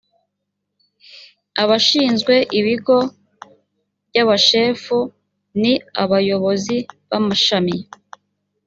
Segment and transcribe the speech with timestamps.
[1.61, 2.97] abashinzwe ibigo
[4.13, 4.97] n’abashefu
[5.61, 6.75] ni abayobozi
[7.09, 7.77] b’amashami